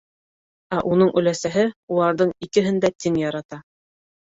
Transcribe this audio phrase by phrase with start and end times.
[0.77, 3.67] Ә уның өләсәһе уларҙың икеһен дә тиң ярата.